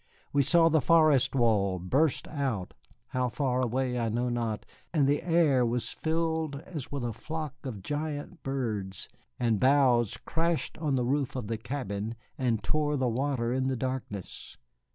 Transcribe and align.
We 0.33 0.41
saw 0.41 0.67
the 0.67 0.81
forest 0.81 1.35
wall 1.35 1.77
burst 1.77 2.27
out 2.27 2.73
how 3.09 3.29
far 3.29 3.61
away 3.61 3.99
I 3.99 4.09
know 4.09 4.29
not 4.29 4.65
and 4.91 5.05
the 5.07 5.21
air 5.21 5.63
was 5.63 5.91
filled 5.91 6.55
as 6.63 6.91
with 6.91 7.03
a 7.03 7.13
flock 7.13 7.53
of 7.63 7.83
giant 7.83 8.41
birds, 8.41 9.09
and 9.39 9.59
boughs 9.59 10.17
crashed 10.17 10.75
on 10.79 10.95
the 10.95 11.05
roof 11.05 11.35
of 11.35 11.45
the 11.45 11.57
cabin 11.59 12.15
and 12.35 12.63
tore 12.63 12.97
the 12.97 13.07
water 13.07 13.53
in 13.53 13.67
the 13.67 13.75
darkness. 13.75 14.57